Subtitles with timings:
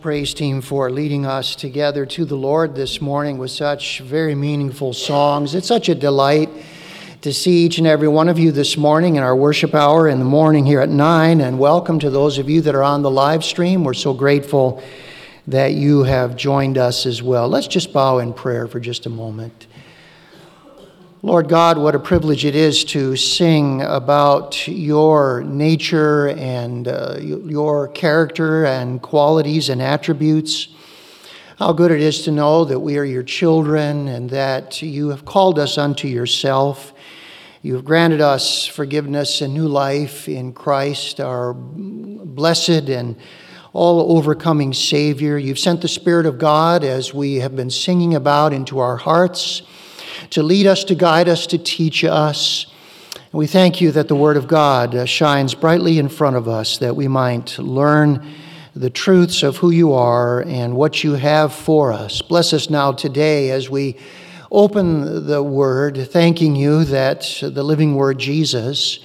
[0.00, 4.94] praise team for leading us together to the Lord this morning with such very meaningful
[4.94, 5.54] songs.
[5.54, 6.48] It's such a delight
[7.20, 10.18] to see each and every one of you this morning in our worship hour in
[10.18, 11.42] the morning here at 9.
[11.42, 13.84] And welcome to those of you that are on the live stream.
[13.84, 14.82] We're so grateful
[15.46, 17.46] that you have joined us as well.
[17.46, 19.66] Let's just bow in prayer for just a moment.
[21.22, 27.88] Lord God, what a privilege it is to sing about your nature and uh, your
[27.88, 30.68] character and qualities and attributes.
[31.58, 35.26] How good it is to know that we are your children and that you have
[35.26, 36.94] called us unto yourself.
[37.60, 43.14] You have granted us forgiveness and new life in Christ, our blessed and
[43.74, 45.36] all overcoming Savior.
[45.36, 49.60] You've sent the Spirit of God, as we have been singing about, into our hearts
[50.30, 52.66] to lead us, to guide us, to teach us.
[53.14, 56.48] And we thank you that the Word of God uh, shines brightly in front of
[56.48, 58.26] us, that we might learn
[58.74, 62.22] the truths of who you are and what you have for us.
[62.22, 63.96] Bless us now today as we
[64.50, 69.00] open the Word, thanking you that the living Word, Jesus,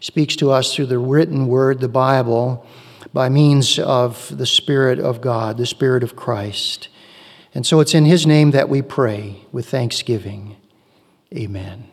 [0.00, 2.66] speaks to us through the written Word, the Bible,
[3.12, 6.88] by means of the Spirit of God, the Spirit of Christ.
[7.56, 10.56] And so it's in His name that we pray with thanksgiving.
[11.34, 11.88] Amen.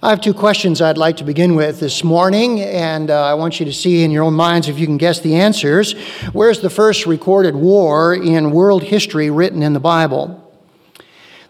[0.00, 3.58] I have two questions I'd like to begin with this morning, and uh, I want
[3.58, 5.94] you to see in your own minds if you can guess the answers.
[6.32, 10.48] Where's the first recorded war in world history written in the Bible?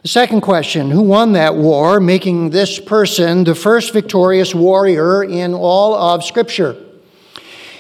[0.01, 5.53] The second question Who won that war, making this person the first victorious warrior in
[5.53, 6.83] all of Scripture?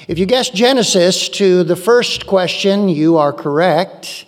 [0.08, 4.26] If you guess Genesis to the first question, you are correct.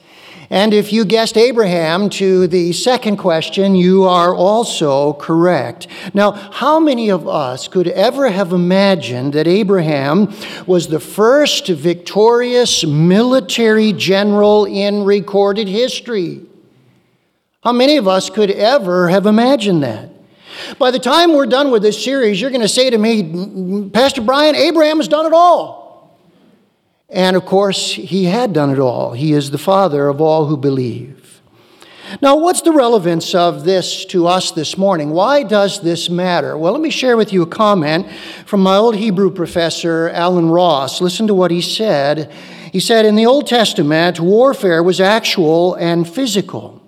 [0.51, 5.89] And if you guessed Abraham to the second question, you are also correct.
[6.15, 10.33] Now, how many of us could ever have imagined that Abraham
[10.67, 16.43] was the first victorious military general in recorded history?
[17.63, 20.11] How many of us could ever have imagined that?
[20.79, 24.23] By the time we're done with this series, you're going to say to me, Pastor
[24.23, 25.86] Brian, Abraham has done it all.
[27.09, 29.13] And of course, he had done it all.
[29.13, 31.41] He is the father of all who believe.
[32.23, 35.11] Now, what's the relevance of this to us this morning?
[35.11, 36.57] Why does this matter?
[36.57, 38.09] Well, let me share with you a comment
[38.45, 41.01] from my old Hebrew professor, Alan Ross.
[41.01, 42.33] Listen to what he said.
[42.73, 46.81] He said, In the Old Testament, warfare was actual and physical.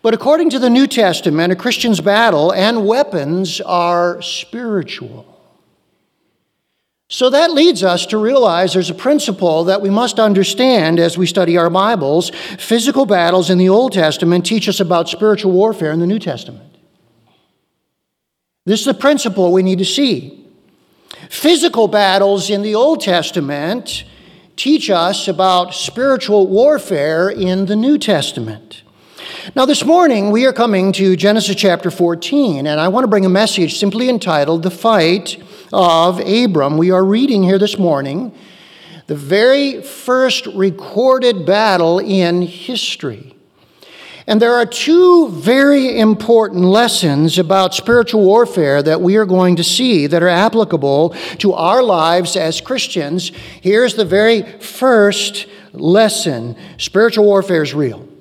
[0.00, 5.31] But according to the New Testament, a Christian's battle and weapons are spiritual.
[7.12, 11.26] So that leads us to realize there's a principle that we must understand as we
[11.26, 12.30] study our Bibles.
[12.58, 16.74] Physical battles in the Old Testament teach us about spiritual warfare in the New Testament.
[18.64, 20.48] This is a principle we need to see.
[21.28, 24.04] Physical battles in the Old Testament
[24.56, 28.84] teach us about spiritual warfare in the New Testament.
[29.54, 33.26] Now, this morning we are coming to Genesis chapter 14, and I want to bring
[33.26, 36.76] a message simply entitled The Fight of Abram.
[36.76, 38.34] We are reading here this morning
[39.06, 43.34] the very first recorded battle in history.
[44.26, 49.64] And there are two very important lessons about spiritual warfare that we are going to
[49.64, 53.32] see that are applicable to our lives as Christians.
[53.60, 58.11] Here's the very first lesson spiritual warfare is real.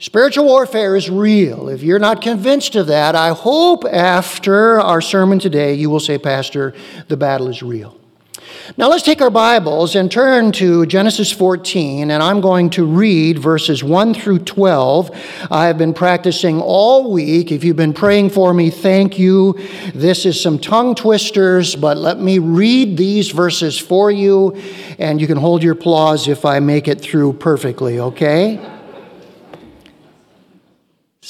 [0.00, 1.68] Spiritual warfare is real.
[1.68, 6.18] If you're not convinced of that, I hope after our sermon today you will say,
[6.18, 6.72] Pastor,
[7.08, 7.98] the battle is real.
[8.76, 13.40] Now let's take our Bibles and turn to Genesis 14, and I'm going to read
[13.40, 15.10] verses 1 through 12.
[15.50, 17.50] I have been practicing all week.
[17.50, 19.58] If you've been praying for me, thank you.
[19.96, 24.56] This is some tongue twisters, but let me read these verses for you,
[25.00, 28.77] and you can hold your applause if I make it through perfectly, okay?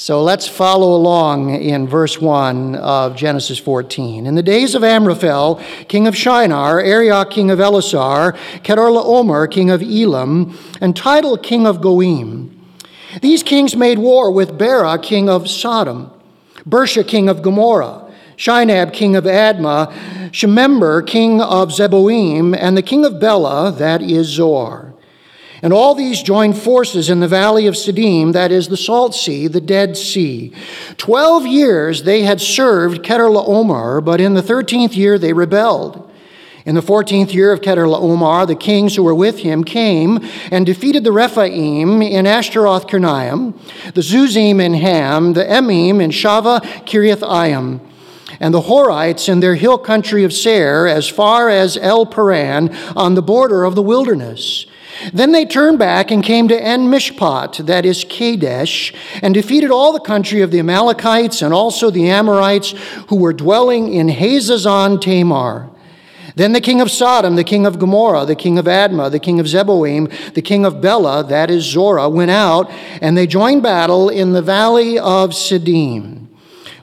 [0.01, 4.25] So let's follow along in verse 1 of Genesis 14.
[4.25, 9.81] In the days of Amraphel, king of Shinar, Arioch, king of Ellasar, Chedorlaomer, king of
[9.83, 12.57] Elam, and Tidal, king of Goim.
[13.21, 16.09] These kings made war with Bera, king of Sodom,
[16.59, 19.91] Birsha, king of Gomorrah, Shinab, king of Admah,
[20.31, 24.88] Shemeber, king of Zeboim, and the king of Bela, that is Zoar.
[25.61, 29.47] And all these joined forces in the valley of Siddim, that is the Salt Sea,
[29.47, 30.53] the Dead Sea.
[30.97, 36.09] Twelve years they had served Chedorlaomer, but in the thirteenth year they rebelled.
[36.65, 40.19] In the fourteenth year of Chedorlaomer, the kings who were with him came
[40.51, 43.53] and defeated the Rephaim in Ashtaroth Karnaim,
[43.93, 47.79] the Zuzim in Ham, the Emim in Shaveh Kiriathaim,
[48.39, 53.15] and the Horites in their hill country of Seir as far as El Paran on
[53.15, 54.65] the border of the wilderness
[55.13, 59.93] Then they turned back and came to En Mishpat, that is Kadesh, and defeated all
[59.93, 62.71] the country of the Amalekites and also the Amorites
[63.07, 65.69] who were dwelling in Hazazon Tamar.
[66.35, 69.39] Then the king of Sodom, the king of Gomorrah, the king of Admah, the king
[69.39, 72.71] of Zeboim, the king of Bela, that is Zorah, went out,
[73.01, 76.28] and they joined battle in the valley of Siddim.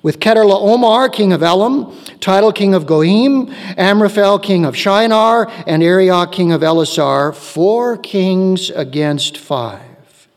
[0.07, 6.31] With Chedorlaomer, king of Elam, Tidal, king of Goyim, Amraphel, king of Shinar, and Arioch,
[6.31, 10.29] king of Ellasar, four kings against five.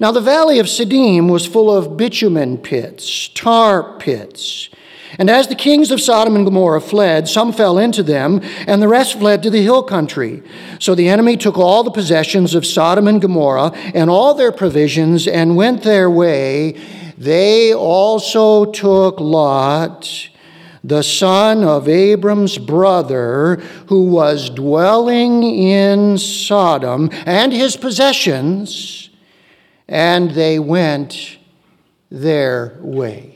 [0.00, 4.70] Now the valley of Siddim was full of bitumen pits, tar pits.
[5.18, 8.88] And as the kings of Sodom and Gomorrah fled, some fell into them, and the
[8.88, 10.42] rest fled to the hill country.
[10.78, 15.28] So the enemy took all the possessions of Sodom and Gomorrah and all their provisions
[15.28, 16.80] and went their way.
[17.18, 20.28] They also took Lot,
[20.84, 23.56] the son of Abram's brother,
[23.88, 29.08] who was dwelling in Sodom, and his possessions,
[29.88, 31.38] and they went
[32.10, 33.32] their way.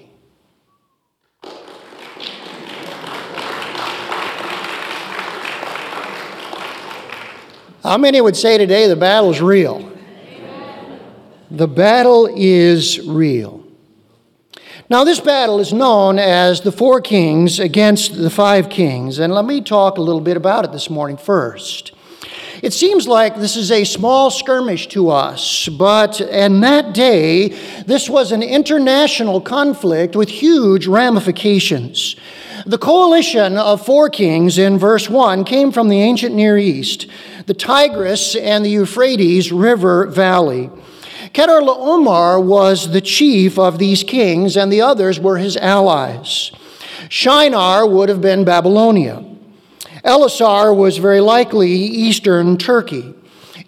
[7.83, 9.91] How many would say today the battle is real?
[11.51, 13.60] The battle is real.
[14.91, 19.45] Now, this battle is known as the four kings against the five kings, and let
[19.45, 21.93] me talk a little bit about it this morning first.
[22.61, 27.51] It seems like this is a small skirmish to us, but in that day,
[27.87, 32.17] this was an international conflict with huge ramifications.
[32.67, 37.07] The coalition of four kings in verse 1 came from the ancient Near East
[37.47, 40.69] the Tigris and the Euphrates River Valley.
[41.37, 46.51] Omar was the chief of these kings, and the others were his allies.
[47.09, 49.25] Shinar would have been Babylonia.
[50.05, 53.15] Ellasar was very likely eastern Turkey.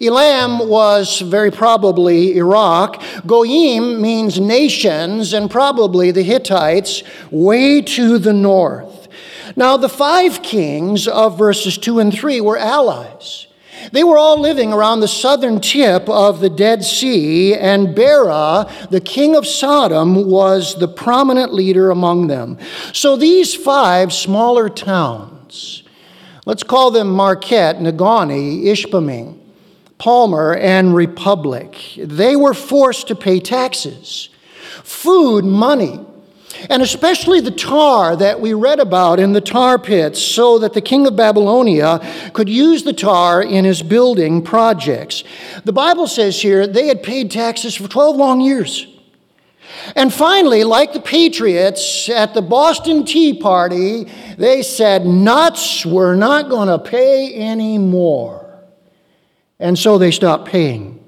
[0.01, 3.01] Elam was very probably Iraq.
[3.25, 9.07] Goyim means nations, and probably the Hittites way to the north.
[9.55, 13.47] Now, the five kings of verses 2 and 3 were allies.
[13.91, 19.01] They were all living around the southern tip of the Dead Sea, and Bera, the
[19.01, 22.57] king of Sodom, was the prominent leader among them.
[22.93, 25.83] So these five smaller towns,
[26.45, 29.39] let's call them Marquette, Negaunee, Ishpeming,
[29.97, 34.29] Palmer, and Republic, they were forced to pay taxes,
[34.83, 35.99] food, money,
[36.69, 40.81] and especially the tar that we read about in the tar pits, so that the
[40.81, 41.99] king of Babylonia
[42.33, 45.23] could use the tar in his building projects.
[45.63, 48.87] The Bible says here they had paid taxes for 12 long years.
[49.95, 54.05] And finally, like the Patriots at the Boston Tea Party,
[54.37, 58.63] they said, Nuts, we're not going to pay anymore.
[59.59, 61.02] And so they stopped paying.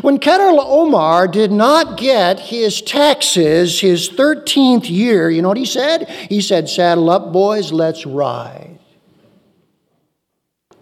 [0.00, 6.08] When Chedorlaomer did not get his taxes his 13th year, you know what he said?
[6.08, 8.78] He said, Saddle up, boys, let's ride.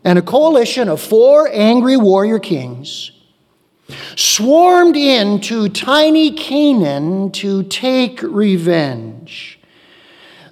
[0.05, 3.11] And a coalition of four angry warrior kings
[4.17, 9.54] swarmed into tiny Canaan to take revenge.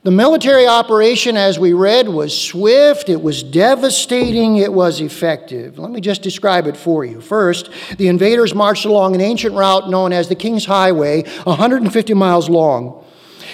[0.04, 5.78] The military operation, as we read, was swift, it was devastating, it was effective.
[5.78, 7.20] Let me just describe it for you.
[7.20, 12.50] First, the invaders marched along an ancient route known as the King's Highway, 150 miles
[12.50, 13.04] long.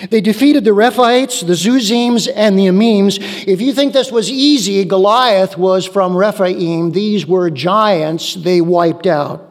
[0.08, 3.18] They defeated the Rephaites, the Zuzims, and the Emims.
[3.46, 6.92] If you think this was easy, Goliath was from Rephaim.
[6.92, 9.47] These were giants they wiped out.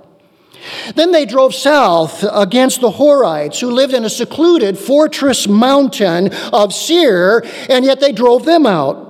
[0.96, 6.74] Then they drove south against the Horites, who lived in a secluded fortress mountain of
[6.74, 9.08] Seir, and yet they drove them out.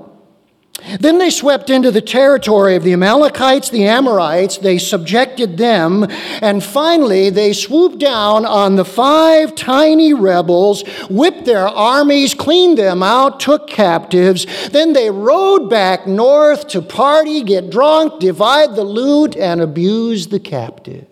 [1.00, 6.06] Then they swept into the territory of the Amalekites, the Amorites, they subjected them,
[6.42, 13.02] and finally they swooped down on the five tiny rebels, whipped their armies, cleaned them
[13.02, 14.46] out, took captives.
[14.70, 20.40] Then they rode back north to party, get drunk, divide the loot, and abuse the
[20.40, 21.08] captive.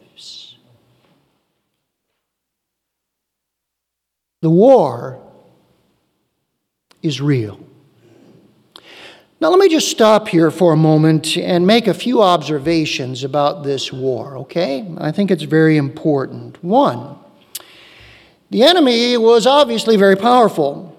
[4.45, 5.19] The war
[7.01, 7.59] is real.
[9.41, 13.63] Now, let me just stop here for a moment and make a few observations about
[13.63, 14.87] this war, okay?
[14.99, 16.63] I think it's very important.
[16.63, 17.17] One,
[18.51, 20.95] the enemy was obviously very powerful.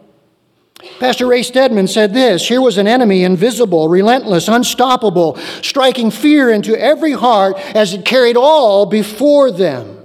[0.99, 6.77] Pastor Ray Stedman said this Here was an enemy invisible, relentless, unstoppable, striking fear into
[6.77, 9.96] every heart as it carried all before them.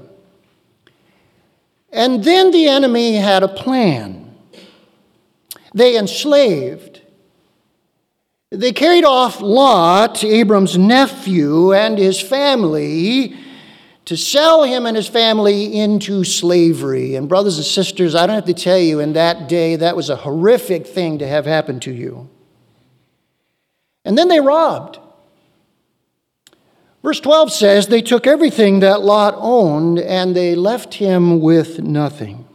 [1.92, 4.34] And then the enemy had a plan.
[5.74, 7.02] They enslaved,
[8.50, 13.38] They carried off Lot, Abram's nephew, and his family
[14.06, 17.16] to sell him and his family into slavery.
[17.16, 20.10] And, brothers and sisters, I don't have to tell you, in that day, that was
[20.10, 22.30] a horrific thing to have happen to you.
[24.04, 25.00] And then they robbed.
[27.04, 32.48] Verse 12 says, They took everything that Lot owned and they left him with nothing.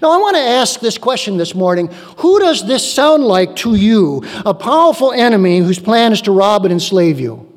[0.00, 1.88] Now, I want to ask this question this morning
[2.18, 4.22] Who does this sound like to you?
[4.44, 7.50] A powerful enemy whose plan is to rob and enslave you.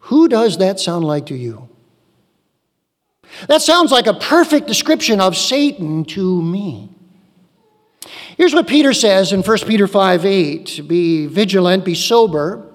[0.00, 1.68] Who does that sound like to you?
[3.48, 6.90] That sounds like a perfect description of Satan to me.
[8.36, 12.72] Here's what Peter says in 1 Peter 5 8 Be vigilant, be sober,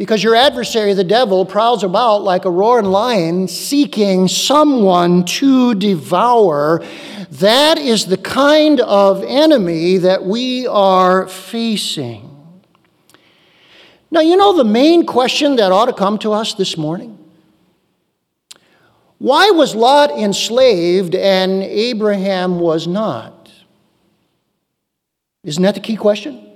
[0.00, 6.82] because your adversary, the devil, prowls about like a roaring lion seeking someone to devour.
[7.32, 12.30] That is the kind of enemy that we are facing.
[14.10, 17.18] Now, you know the main question that ought to come to us this morning?
[19.18, 23.52] Why was Lot enslaved and Abraham was not?
[25.44, 26.49] Isn't that the key question?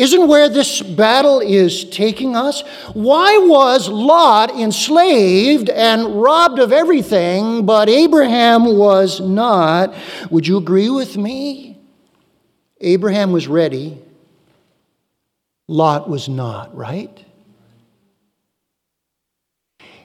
[0.00, 2.62] Isn't where this battle is taking us?
[2.94, 9.94] Why was Lot enslaved and robbed of everything, but Abraham was not?
[10.30, 11.78] Would you agree with me?
[12.80, 14.02] Abraham was ready
[15.68, 17.24] Lot was not, right?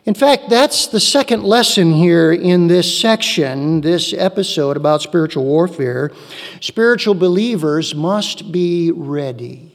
[0.04, 6.12] In fact, that's the second lesson here in this section, this episode about spiritual warfare.
[6.60, 9.75] Spiritual believers must be ready.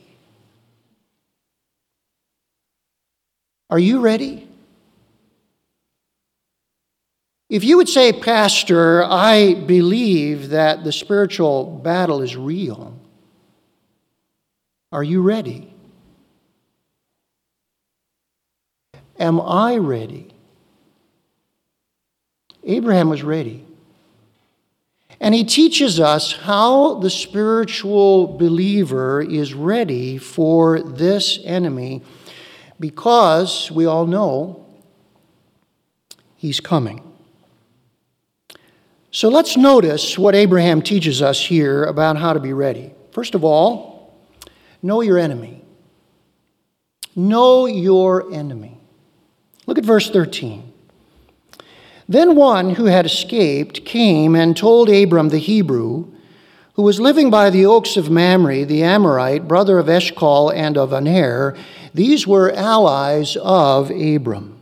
[3.70, 4.48] Are you ready?
[7.48, 12.96] If you would say, Pastor, I believe that the spiritual battle is real,
[14.92, 15.72] are you ready?
[19.18, 20.32] Am I ready?
[22.64, 23.64] Abraham was ready.
[25.20, 32.02] And he teaches us how the spiritual believer is ready for this enemy
[32.80, 34.66] because we all know
[36.36, 37.06] he's coming.
[39.12, 42.92] So let's notice what Abraham teaches us here about how to be ready.
[43.12, 44.18] First of all,
[44.82, 45.62] know your enemy.
[47.14, 48.78] Know your enemy.
[49.66, 50.72] Look at verse 13.
[52.08, 56.12] Then one who had escaped came and told Abram the Hebrew,
[56.80, 60.94] who was living by the oaks of Mamre, the Amorite, brother of Eshcol and of
[60.94, 61.54] Aner.
[61.92, 64.58] These were allies of Abram.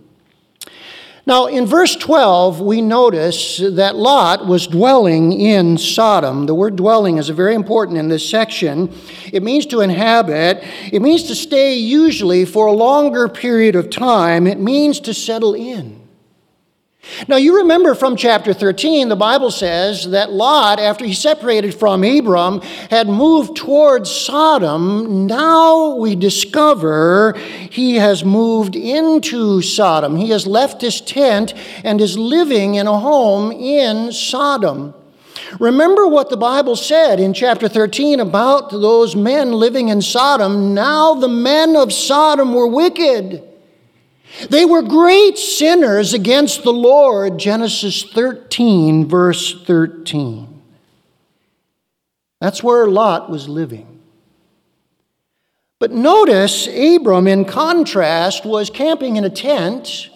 [1.29, 6.47] Now, in verse 12, we notice that Lot was dwelling in Sodom.
[6.47, 8.93] The word dwelling is very important in this section.
[9.33, 14.49] It means to inhabit, it means to stay usually for a longer period of time,
[14.49, 15.98] it means to settle in.
[17.27, 22.05] Now, you remember from chapter 13, the Bible says that Lot, after he separated from
[22.05, 22.61] Abram,
[22.91, 25.27] had moved towards Sodom.
[25.27, 27.35] Now we discover
[27.71, 30.17] he has moved into Sodom.
[30.17, 34.95] He has left his tent and is living in a home in Sodom.
[35.59, 40.75] Remember what the Bible said in chapter 13 about those men living in Sodom.
[40.75, 43.48] Now the men of Sodom were wicked.
[44.47, 50.63] They were great sinners against the Lord, Genesis 13, verse 13.
[52.41, 54.01] That's where Lot was living.
[55.81, 60.11] But notice, Abram, in contrast, was camping in a tent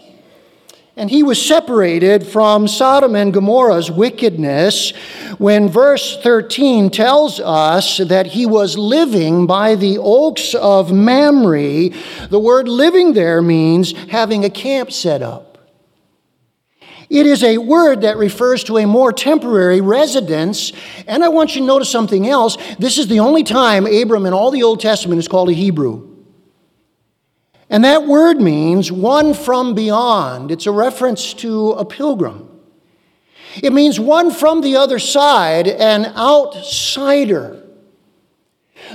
[0.97, 4.91] and he was separated from Sodom and Gomorrah's wickedness
[5.39, 11.89] when verse 13 tells us that he was living by the oaks of Mamre.
[12.29, 15.49] The word living there means having a camp set up.
[17.09, 20.73] It is a word that refers to a more temporary residence.
[21.07, 22.57] And I want you to notice something else.
[22.79, 26.12] This is the only time Abram in all the Old Testament is called a Hebrew.
[27.73, 30.51] And that word means one from beyond.
[30.51, 32.51] It's a reference to a pilgrim.
[33.63, 37.63] It means one from the other side, an outsider.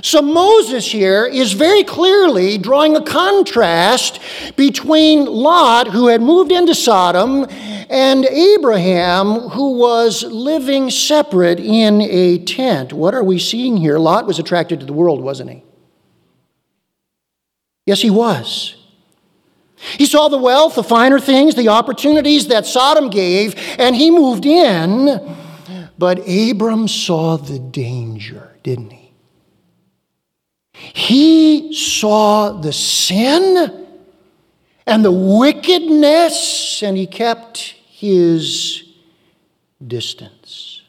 [0.04, 4.20] So Moses here is very clearly drawing a contrast
[4.56, 7.48] between Lot, who had moved into Sodom,
[7.90, 12.94] and Abraham, who was living separate in a tent.
[12.94, 13.98] What are we seeing here?
[13.98, 15.64] Lot was attracted to the world, wasn't he?
[17.88, 18.76] Yes, he was.
[19.78, 24.46] He saw the wealth, the finer things, the opportunities that Sodom gave, and he moved
[24.46, 25.36] in.
[25.98, 29.14] But Abram saw the danger, didn't he?
[30.74, 33.88] He saw the sin
[34.86, 38.84] and the wickedness, and he kept his
[39.86, 40.82] distance.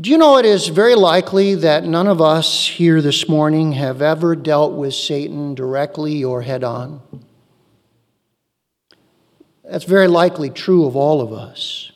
[0.00, 4.02] Do you know it is very likely that none of us here this morning have
[4.02, 7.00] ever dealt with Satan directly or head on?
[9.62, 11.92] That's very likely true of all of us.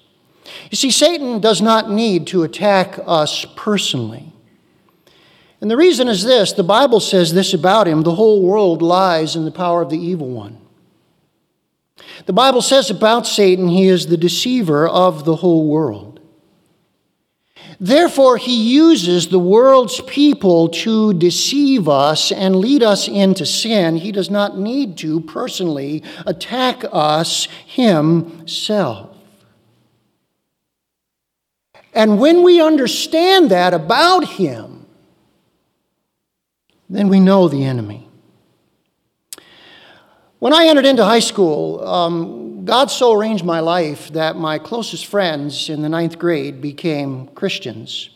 [0.71, 4.33] You see, Satan does not need to attack us personally.
[5.61, 9.35] And the reason is this the Bible says this about him the whole world lies
[9.35, 10.59] in the power of the evil one.
[12.26, 16.08] The Bible says about Satan, he is the deceiver of the whole world.
[17.81, 23.97] Therefore, he uses the world's people to deceive us and lead us into sin.
[23.97, 29.17] He does not need to personally attack us himself.
[31.95, 34.87] And when we understand that about him,
[36.91, 38.09] then we know the enemy.
[40.38, 42.38] When I entered into high school, um,
[42.69, 48.11] God so arranged my life that my closest friends in the ninth grade became Christians.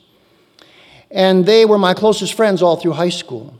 [1.10, 3.58] And they were my closest friends all through high school.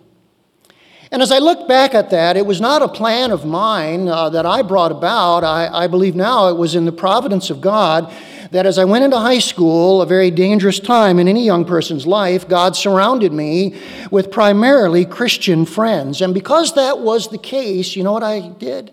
[1.10, 4.28] And as I look back at that, it was not a plan of mine uh,
[4.28, 5.44] that I brought about.
[5.44, 8.12] I, I believe now it was in the providence of God
[8.50, 12.06] that as I went into high school, a very dangerous time in any young person's
[12.06, 13.80] life, God surrounded me
[14.10, 16.20] with primarily Christian friends.
[16.20, 18.92] And because that was the case, you know what I did?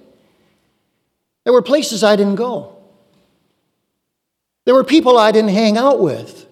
[1.50, 2.78] There were places I didn't go.
[4.66, 6.46] There were people I didn't hang out with.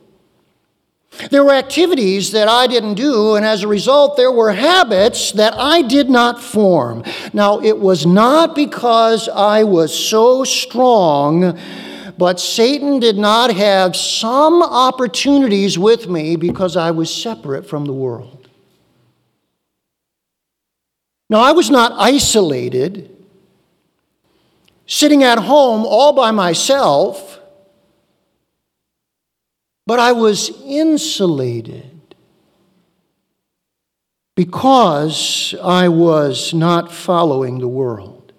[1.29, 5.53] There were activities that I didn't do, and as a result, there were habits that
[5.53, 7.03] I did not form.
[7.31, 11.59] Now, it was not because I was so strong
[12.17, 17.93] but Satan did not have some opportunities with me because I was separate from the
[17.93, 18.49] world.
[21.29, 23.16] Now, I was not isolated,
[24.87, 27.39] sitting at home all by myself,
[29.85, 32.15] but I was insulated
[34.35, 38.31] because I was not following the world.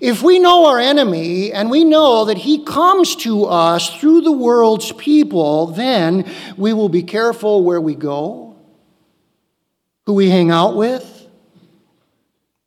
[0.00, 4.32] If we know our enemy and we know that he comes to us through the
[4.32, 8.56] world's people, then we will be careful where we go,
[10.06, 11.26] who we hang out with,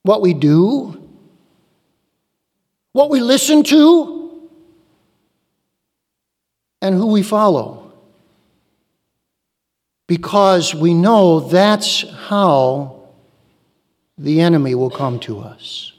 [0.04, 1.01] what we do,
[2.94, 4.50] what we listen to,
[6.82, 7.92] and who we follow.
[10.08, 13.10] Because we know that's how
[14.18, 15.94] the enemy will come to us.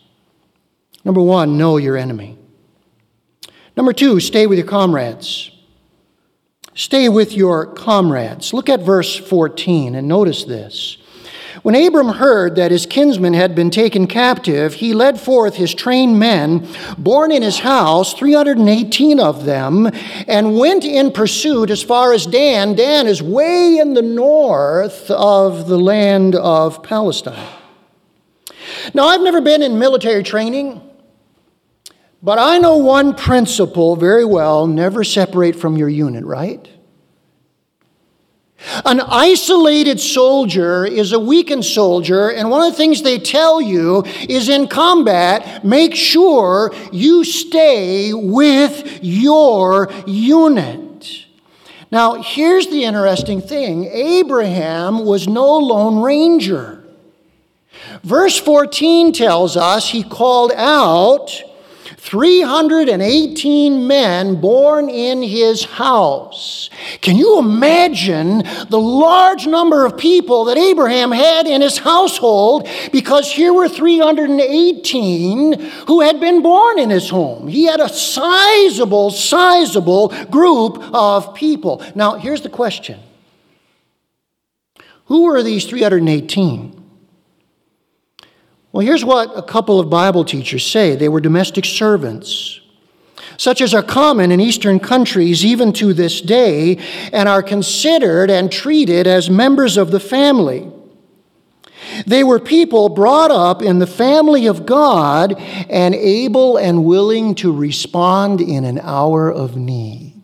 [1.05, 2.37] Number one, know your enemy.
[3.77, 5.51] Number two, stay with your comrades.
[6.75, 8.53] Stay with your comrades.
[8.53, 10.99] Look at verse 14 and notice this.
[11.63, 16.19] When Abram heard that his kinsman had been taken captive, he led forth his trained
[16.19, 19.89] men, born in his house, 318 of them,
[20.27, 22.75] and went in pursuit as far as Dan.
[22.75, 27.49] Dan is way in the north of the land of Palestine.
[28.93, 30.81] Now, I've never been in military training.
[32.25, 36.69] But I know one principle very well never separate from your unit, right?
[38.85, 44.05] An isolated soldier is a weakened soldier, and one of the things they tell you
[44.29, 51.27] is in combat, make sure you stay with your unit.
[51.91, 56.83] Now, here's the interesting thing Abraham was no lone ranger.
[58.03, 61.43] Verse 14 tells us he called out
[61.97, 66.71] 318 men born in his house.
[67.01, 72.69] Can you imagine the large number of people that Abraham had in his household?
[72.93, 75.53] Because here were 318
[75.87, 77.49] who had been born in his home.
[77.49, 81.83] He had a sizable, sizable group of people.
[81.95, 83.01] Now, here's the question
[85.07, 86.82] Who were these 318?
[88.73, 92.61] Well, here's what a couple of Bible teachers say they were domestic servants,
[93.37, 96.79] such as are common in Eastern countries even to this day,
[97.13, 100.71] and are considered and treated as members of the family.
[102.07, 105.35] They were people brought up in the family of God
[105.69, 110.23] and able and willing to respond in an hour of need.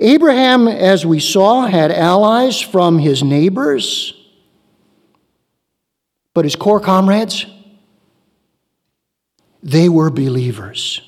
[0.00, 4.15] Abraham, as we saw, had allies from his neighbors
[6.36, 7.46] but his core comrades,
[9.62, 11.00] they were believers.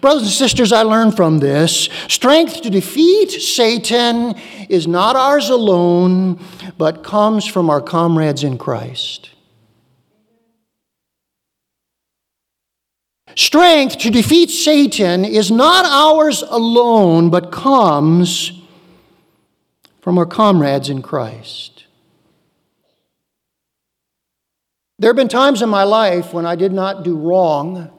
[0.00, 4.36] Brothers and sisters, I learned from this strength to defeat Satan
[4.68, 6.38] is not ours alone,
[6.78, 9.30] but comes from our comrades in Christ.
[13.34, 18.62] Strength to defeat Satan is not ours alone, but comes
[20.00, 21.79] from our comrades in Christ.
[25.00, 27.90] There have been times in my life when I did not do wrong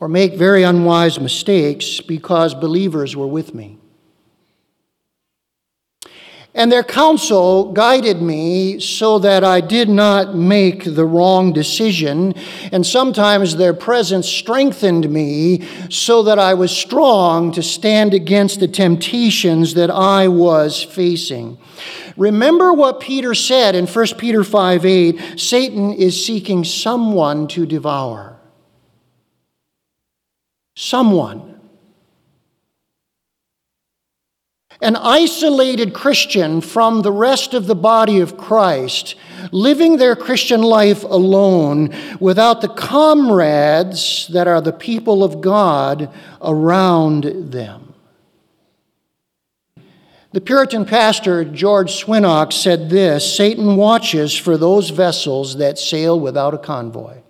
[0.00, 3.78] or make very unwise mistakes because believers were with me.
[6.54, 12.34] And their counsel guided me so that I did not make the wrong decision.
[12.70, 18.68] And sometimes their presence strengthened me so that I was strong to stand against the
[18.68, 21.56] temptations that I was facing.
[22.18, 28.32] Remember what Peter said in 1 Peter 5 8 Satan is seeking someone to devour
[30.74, 31.51] someone.
[34.82, 39.14] An isolated Christian from the rest of the body of Christ,
[39.52, 47.52] living their Christian life alone without the comrades that are the people of God around
[47.52, 47.94] them.
[50.32, 56.54] The Puritan pastor George Swinnock said this Satan watches for those vessels that sail without
[56.54, 57.21] a convoy.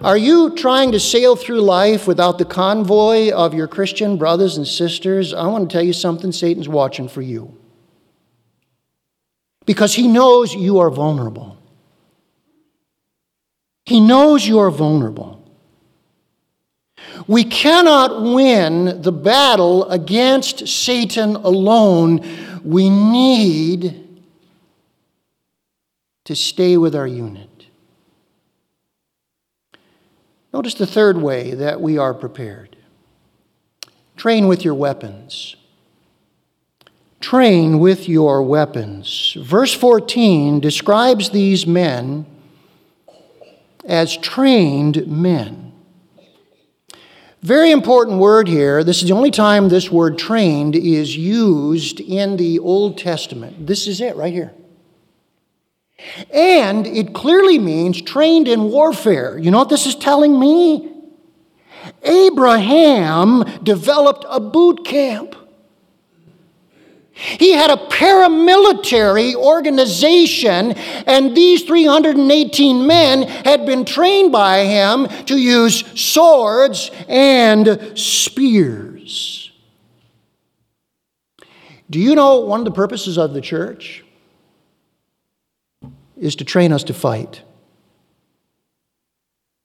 [0.00, 4.66] Are you trying to sail through life without the convoy of your Christian brothers and
[4.66, 5.34] sisters?
[5.34, 7.56] I want to tell you something Satan's watching for you.
[9.66, 11.58] Because he knows you are vulnerable.
[13.84, 15.38] He knows you are vulnerable.
[17.26, 22.20] We cannot win the battle against Satan alone.
[22.64, 24.08] We need
[26.24, 27.51] to stay with our unit.
[30.52, 32.76] Notice the third way that we are prepared
[34.16, 35.56] train with your weapons.
[37.20, 39.36] Train with your weapons.
[39.40, 42.26] Verse 14 describes these men
[43.84, 45.72] as trained men.
[47.42, 48.84] Very important word here.
[48.84, 53.66] This is the only time this word trained is used in the Old Testament.
[53.66, 54.52] This is it right here.
[56.32, 59.38] And it clearly means trained in warfare.
[59.38, 60.90] You know what this is telling me?
[62.02, 65.36] Abraham developed a boot camp.
[67.12, 75.36] He had a paramilitary organization, and these 318 men had been trained by him to
[75.36, 79.52] use swords and spears.
[81.90, 84.01] Do you know one of the purposes of the church?
[86.22, 87.42] Is to train us to fight.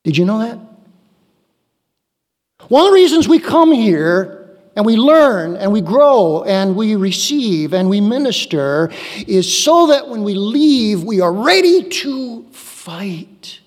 [0.03, 0.57] Did you know that?
[2.67, 6.95] One of the reasons we come here and we learn and we grow and we
[6.95, 8.91] receive and we minister
[9.27, 13.59] is so that when we leave, we are ready to fight.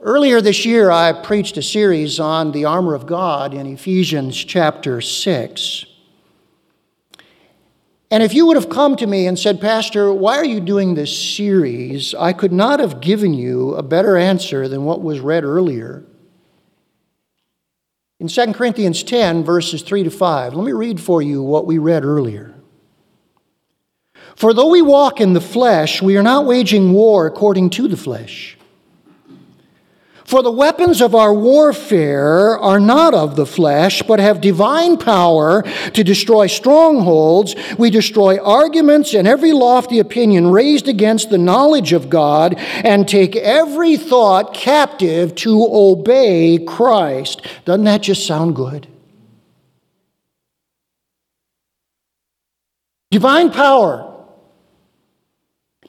[0.00, 5.00] Earlier this year, I preached a series on the armor of God in Ephesians chapter
[5.00, 5.86] 6.
[8.14, 10.94] And if you would have come to me and said, Pastor, why are you doing
[10.94, 12.14] this series?
[12.14, 16.04] I could not have given you a better answer than what was read earlier.
[18.20, 21.78] In 2 Corinthians 10, verses 3 to 5, let me read for you what we
[21.78, 22.54] read earlier.
[24.36, 27.96] For though we walk in the flesh, we are not waging war according to the
[27.96, 28.56] flesh.
[30.34, 35.62] For the weapons of our warfare are not of the flesh, but have divine power
[35.62, 37.54] to destroy strongholds.
[37.78, 43.36] We destroy arguments and every lofty opinion raised against the knowledge of God, and take
[43.36, 47.46] every thought captive to obey Christ.
[47.64, 48.88] Doesn't that just sound good?
[53.12, 54.13] Divine power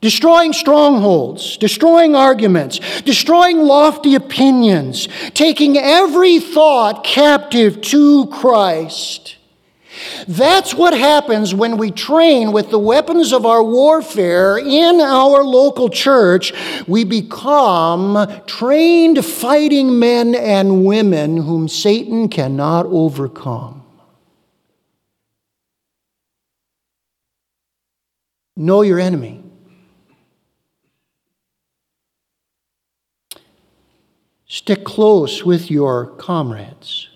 [0.05, 9.37] destroying strongholds, destroying arguments, destroying lofty opinions, taking every thought captive to Christ.
[10.27, 15.89] That's what happens when we train with the weapons of our warfare in our local
[15.89, 16.53] church.
[16.87, 23.83] We become trained fighting men and women whom Satan cannot overcome.
[28.55, 29.41] Know your enemy.
[34.55, 37.09] Stick close with your comrades.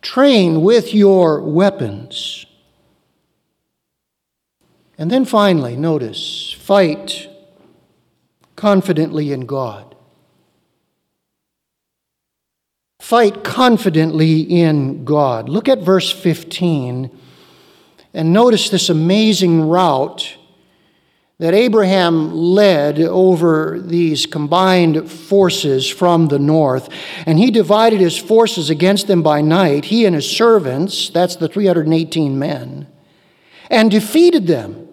[0.00, 2.46] Train with your weapons.
[4.96, 7.28] And then finally, notice fight
[8.56, 9.94] confidently in God.
[12.98, 15.50] Fight confidently in God.
[15.50, 17.10] Look at verse 15
[18.14, 20.38] and notice this amazing rout
[21.42, 26.88] that Abraham led over these combined forces from the north.
[27.26, 31.48] And he divided his forces against them by night, he and his servants, that's the
[31.48, 32.86] 318 men,
[33.68, 34.86] and defeated them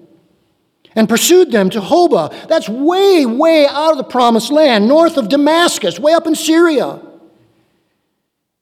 [0.95, 2.47] and pursued them to Hobah.
[2.47, 6.99] That's way, way out of the promised land, north of Damascus, way up in Syria.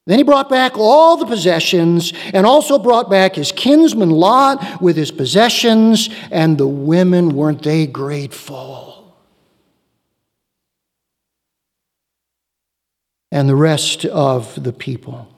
[0.08, 4.96] Then he brought back all the possessions and also brought back his kinsman Lot with
[4.96, 9.14] his possessions, and the women, weren't they grateful?
[13.30, 15.28] And the rest of the people.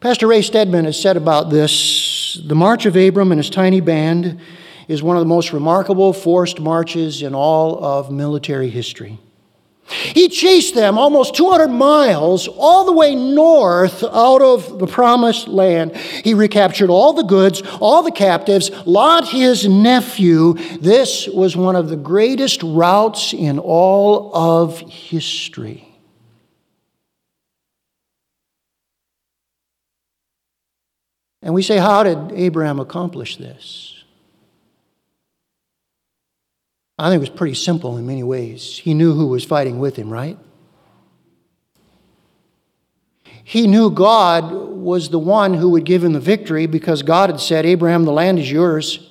[0.00, 4.38] Pastor Ray Stedman has said about this the march of Abram and his tiny band
[4.88, 9.18] is one of the most remarkable forced marches in all of military history.
[9.90, 15.96] He chased them almost 200 miles all the way north out of the promised land.
[15.96, 20.54] He recaptured all the goods, all the captives, Lot, his nephew.
[20.78, 25.88] This was one of the greatest routs in all of history.
[31.40, 33.97] And we say, how did Abraham accomplish this?
[36.98, 38.78] I think it was pretty simple in many ways.
[38.78, 40.36] He knew who was fighting with him, right?
[43.44, 47.40] He knew God was the one who would give him the victory because God had
[47.40, 49.08] said, Abraham, the land is yours.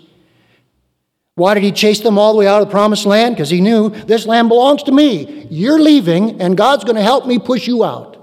[1.36, 3.36] Why did he chase them all the way out of the promised land?
[3.36, 5.47] Because he knew this land belongs to me.
[5.50, 8.15] You're leaving, and God's going to help me push you out.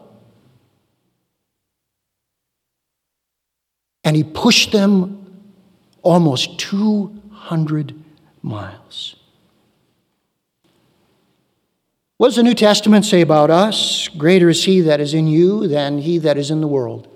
[4.05, 5.40] And he pushed them
[6.03, 7.94] almost 200
[8.42, 9.16] miles.
[12.16, 14.09] What does the New Testament say about us?
[14.09, 17.09] Greater is he that is in you than he that is in the world.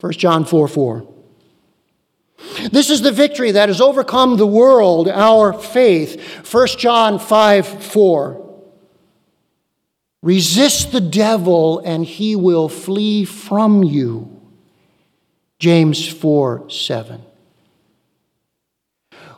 [0.00, 1.08] 1 John 4 4.
[2.72, 6.52] This is the victory that has overcome the world, our faith.
[6.52, 8.38] 1 John 5 4.
[10.22, 14.40] Resist the devil and he will flee from you.
[15.60, 17.22] James 4 7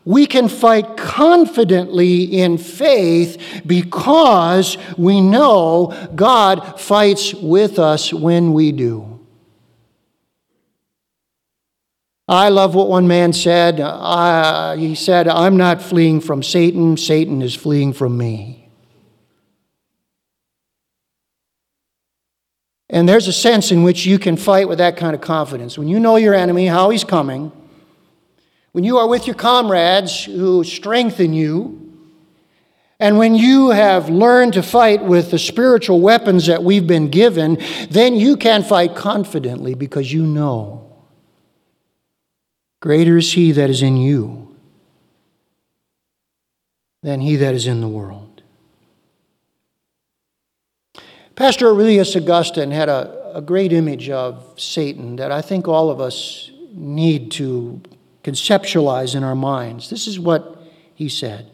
[0.05, 8.73] we can fight confidently in faith because we know God fights with us when we
[8.73, 9.21] do.
[12.27, 13.81] I love what one man said.
[13.81, 18.71] Uh, he said, I'm not fleeing from Satan, Satan is fleeing from me.
[22.91, 25.77] And there's a sense in which you can fight with that kind of confidence.
[25.77, 27.51] When you know your enemy, how he's coming,
[28.75, 31.81] when you are with your comrades who strengthen you,
[32.99, 37.63] and when you have learned to fight with the spiritual weapons that we've been given,
[37.89, 40.93] then you can fight confidently because you know
[42.81, 44.57] greater is He that is in you
[47.05, 48.43] than He that is in the world.
[51.37, 56.01] Pastor Aurelius Augustine had a, a great image of Satan that I think all of
[56.01, 57.81] us need to
[58.25, 59.91] conceptualize in our minds.
[59.91, 60.61] This is what
[60.95, 61.51] he said.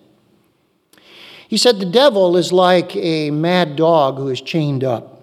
[1.48, 5.20] He said, The devil is like a mad dog who is chained up.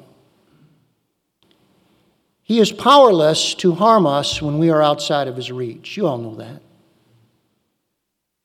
[2.44, 5.98] He is powerless to harm us when we are outside of his reach.
[5.98, 6.62] You all know that.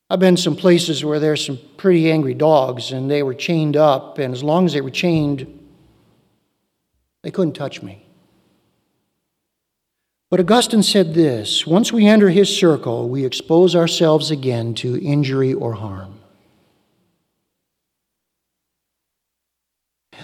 [0.08, 4.18] I've been some places where there's some pretty angry dogs and they were chained up,
[4.18, 5.46] and as long as they were chained,
[7.22, 8.01] they couldn't touch me.
[10.32, 15.52] But Augustine said this once we enter his circle, we expose ourselves again to injury
[15.52, 16.20] or harm.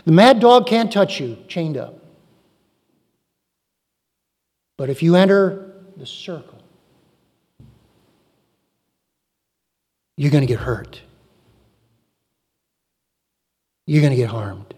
[0.07, 2.03] The mad dog can't touch you, chained up.
[4.79, 6.59] But if you enter the circle,
[10.17, 11.03] you're going to get hurt.
[13.85, 14.73] You're going to get harmed.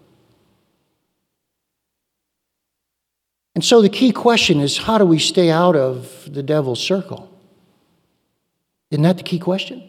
[3.61, 7.31] And so the key question is how do we stay out of the devil's circle?
[8.90, 9.87] Isn't that the key question?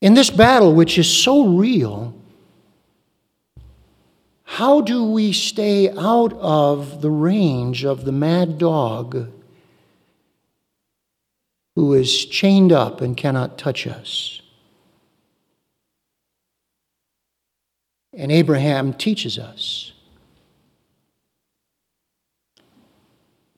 [0.00, 2.12] In this battle, which is so real,
[4.42, 9.30] how do we stay out of the range of the mad dog
[11.76, 14.42] who is chained up and cannot touch us?
[18.12, 19.92] And Abraham teaches us.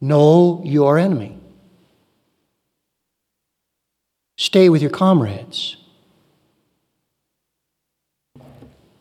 [0.01, 1.39] Know your enemy.
[4.37, 5.77] Stay with your comrades.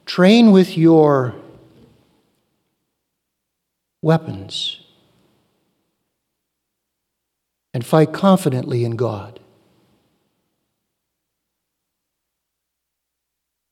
[0.06, 1.36] Train with your
[4.02, 4.82] weapons
[7.74, 9.40] and fight confidently in God.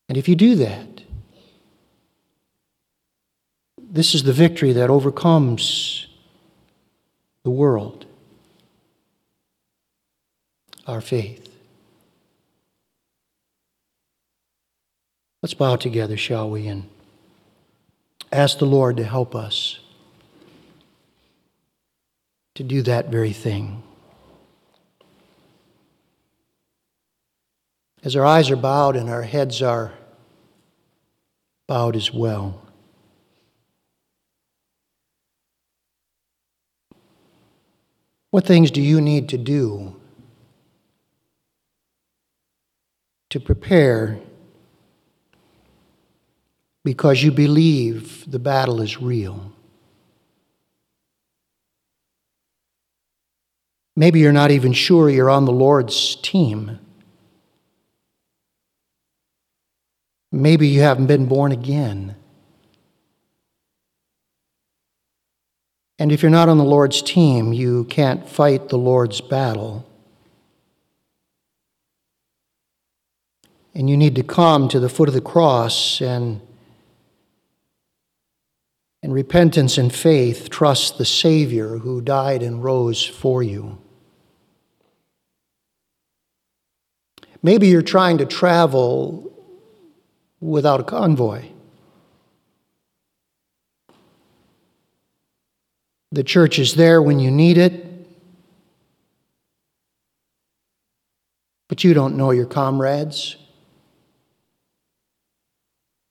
[0.07, 1.01] And if you do that,
[3.77, 6.06] this is the victory that overcomes
[7.47, 8.05] the world,
[10.85, 11.47] our faith.
[15.41, 16.89] Let's bow together, shall we, and
[18.33, 19.79] ask the Lord to help us
[22.55, 23.81] to do that very thing.
[28.03, 29.93] As our eyes are bowed and our heads are
[31.65, 32.66] bowed as well.
[38.31, 39.95] What things do you need to do
[43.29, 44.19] to prepare
[46.83, 49.53] because you believe the battle is real?
[53.95, 56.79] Maybe you're not even sure you're on the Lord's team.
[60.31, 62.15] Maybe you haven't been born again.
[65.99, 69.87] And if you're not on the Lord's team, you can't fight the Lord's battle.
[73.73, 76.41] And you need to come to the foot of the cross and,
[79.01, 83.79] in repentance and faith, trust the Savior who died and rose for you.
[87.41, 89.31] Maybe you're trying to travel
[90.39, 91.45] without a convoy.
[96.11, 97.85] The church is there when you need it,
[101.67, 103.35] but you don't know your comrades.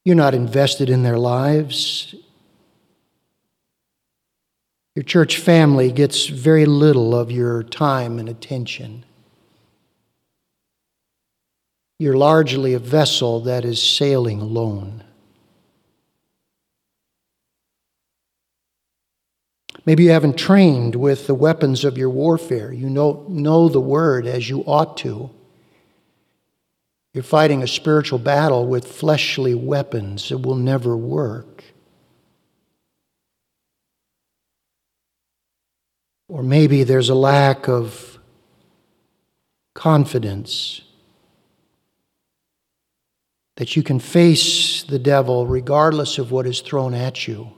[0.05, 2.15] You're not invested in their lives.
[4.95, 9.05] Your church family gets very little of your time and attention.
[11.99, 15.05] You're largely a vessel that is sailing alone.
[19.87, 22.73] Maybe you haven't trained with the weapons of your warfare.
[22.73, 25.31] You know, know the word as you ought to.
[27.15, 30.33] You're fighting a spiritual battle with fleshly weapons.
[30.33, 31.65] It will never work.
[36.29, 38.19] Or maybe there's a lack of
[39.73, 40.83] confidence
[43.55, 47.56] that you can face the devil regardless of what is thrown at you.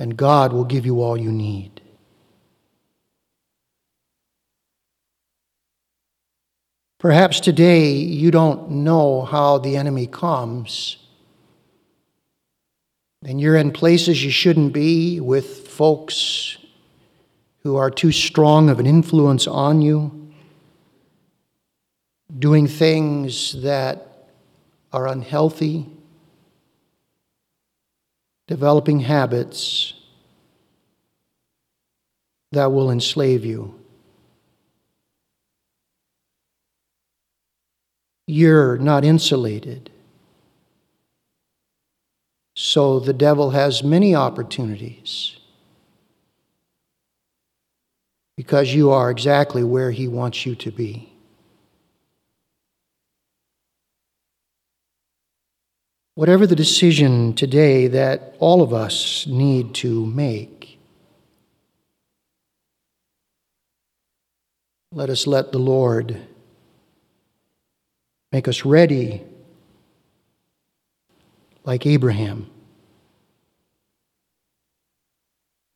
[0.00, 1.82] And God will give you all you need.
[6.98, 10.96] Perhaps today you don't know how the enemy comes,
[13.22, 16.56] and you're in places you shouldn't be with folks
[17.62, 20.32] who are too strong of an influence on you
[22.38, 24.30] doing things that
[24.94, 25.86] are unhealthy,
[28.50, 29.94] developing habits
[32.50, 33.80] that will enslave you.
[38.26, 39.88] You're not insulated.
[42.56, 45.36] So the devil has many opportunities
[48.36, 51.09] because you are exactly where he wants you to be.
[56.14, 60.78] Whatever the decision today that all of us need to make,
[64.92, 66.20] let us let the Lord
[68.32, 69.22] make us ready
[71.64, 72.50] like Abraham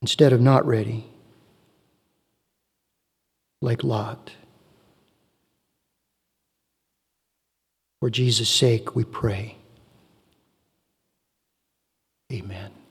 [0.02, 1.04] instead of not ready
[3.62, 4.32] like Lot.
[8.00, 9.56] For Jesus' sake, we pray.
[12.32, 12.83] Amen.